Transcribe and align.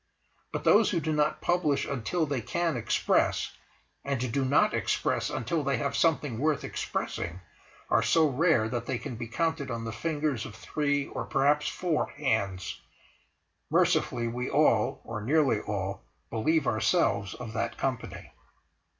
But 0.51 0.63
those 0.63 0.89
who 0.89 0.99
do 0.99 1.13
not 1.13 1.41
publish 1.41 1.85
until 1.85 2.25
they 2.25 2.41
can 2.41 2.75
express, 2.75 3.55
and 4.03 4.31
do 4.33 4.43
not 4.43 4.73
express 4.73 5.29
until 5.29 5.63
they 5.63 5.77
have 5.77 5.95
something 5.95 6.39
worth 6.39 6.63
expressing, 6.63 7.39
are 7.87 8.01
so 8.01 8.27
rare 8.27 8.67
that 8.67 8.87
they 8.87 8.97
can 8.97 9.15
be 9.15 9.27
counted 9.27 9.69
on 9.69 9.85
the 9.85 9.91
fingers 9.93 10.43
of 10.43 10.55
three 10.55 11.05
or 11.09 11.25
perhaps 11.25 11.67
four 11.69 12.07
hands; 12.17 12.81
mercifully, 13.69 14.27
we 14.27 14.49
all—or 14.49 15.21
nearly 15.21 15.59
all 15.59 16.01
believe 16.31 16.65
ourselves 16.65 17.35
of 17.35 17.53
that 17.53 17.77
company. 17.77 18.31